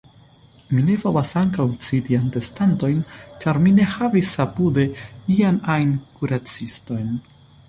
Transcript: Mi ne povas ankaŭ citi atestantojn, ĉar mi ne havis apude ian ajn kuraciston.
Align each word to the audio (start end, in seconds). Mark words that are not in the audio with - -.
Mi 0.75 0.83
ne 0.85 0.93
povas 1.01 1.33
ankaŭ 1.41 1.65
citi 1.87 2.17
atestantojn, 2.19 3.03
ĉar 3.45 3.61
mi 3.67 3.75
ne 3.81 3.85
havis 3.97 4.33
apude 4.47 4.87
ian 5.37 5.65
ajn 5.77 5.97
kuraciston. 6.19 7.07